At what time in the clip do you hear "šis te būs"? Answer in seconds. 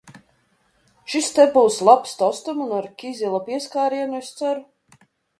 1.15-1.75